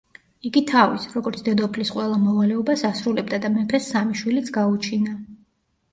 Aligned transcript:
იგი 0.49 0.61
თავის, 0.71 1.03
როგორც 1.17 1.43
დედოფლის 1.49 1.91
ყველა 1.97 2.17
მოვალეობას 2.23 2.85
ასრულებდა 2.91 3.41
და 3.45 3.55
მეფეს 3.59 3.91
სამი 3.93 4.19
შვილიც 4.23 4.51
გაუჩინა. 4.61 5.19